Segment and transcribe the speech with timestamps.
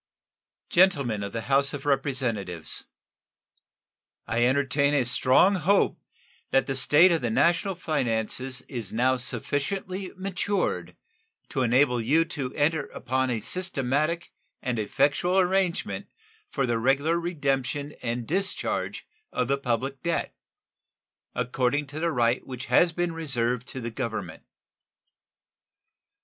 [0.71, 2.85] Gentlemen of the House of Representatives:
[4.25, 5.99] I entertain a strong hope
[6.49, 10.95] that the state of the national finances is now sufficiently matured
[11.49, 16.07] to enable you to enter upon a systematic and effectual arrangement
[16.49, 20.35] for the regular redemption and discharge of the public debt,
[21.35, 24.41] according to the right which has been reserved to the Government.